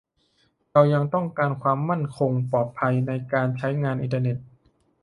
[0.71, 4.37] เรายังต้องการความมั่นคงปลอดภัยในการใช้งานอินเทอร์เน็ต